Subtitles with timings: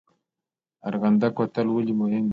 [0.87, 2.29] ارغنده کوتل ولې مهم دی؟